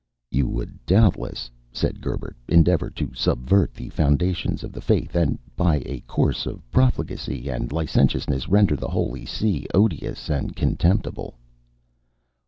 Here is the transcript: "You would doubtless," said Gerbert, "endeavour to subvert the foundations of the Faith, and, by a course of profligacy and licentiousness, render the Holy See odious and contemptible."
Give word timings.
"You 0.31 0.47
would 0.49 0.83
doubtless," 0.87 1.51
said 1.71 2.01
Gerbert, 2.01 2.35
"endeavour 2.47 2.89
to 2.89 3.13
subvert 3.13 3.75
the 3.75 3.89
foundations 3.89 4.63
of 4.63 4.71
the 4.71 4.81
Faith, 4.81 5.13
and, 5.15 5.37
by 5.55 5.83
a 5.85 5.99
course 6.07 6.47
of 6.47 6.65
profligacy 6.71 7.49
and 7.49 7.71
licentiousness, 7.71 8.49
render 8.49 8.75
the 8.75 8.89
Holy 8.89 9.27
See 9.27 9.67
odious 9.75 10.27
and 10.27 10.55
contemptible." 10.55 11.35